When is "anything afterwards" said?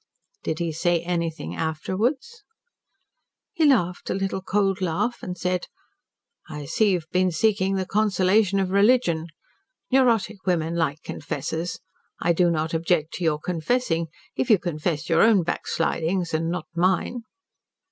1.03-2.43